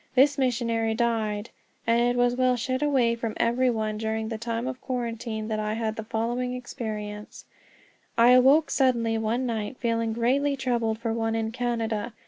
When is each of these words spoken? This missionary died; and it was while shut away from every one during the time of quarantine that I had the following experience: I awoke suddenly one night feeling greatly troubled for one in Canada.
This 0.15 0.35
missionary 0.35 0.95
died; 0.95 1.51
and 1.85 2.01
it 2.01 2.15
was 2.17 2.35
while 2.35 2.55
shut 2.55 2.81
away 2.81 3.13
from 3.13 3.35
every 3.37 3.69
one 3.69 3.99
during 3.99 4.29
the 4.29 4.37
time 4.39 4.65
of 4.65 4.81
quarantine 4.81 5.47
that 5.47 5.59
I 5.59 5.73
had 5.75 5.95
the 5.95 6.03
following 6.03 6.55
experience: 6.55 7.45
I 8.17 8.31
awoke 8.31 8.71
suddenly 8.71 9.19
one 9.19 9.45
night 9.45 9.77
feeling 9.77 10.11
greatly 10.11 10.57
troubled 10.57 10.97
for 10.97 11.13
one 11.13 11.35
in 11.35 11.51
Canada. 11.51 12.13